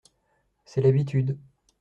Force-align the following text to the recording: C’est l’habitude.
C’est 0.65 0.81
l’habitude. 0.81 1.37